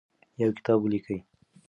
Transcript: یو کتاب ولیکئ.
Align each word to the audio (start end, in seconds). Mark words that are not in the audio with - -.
یو 0.41 0.49
کتاب 0.57 0.77
ولیکئ. 0.81 1.17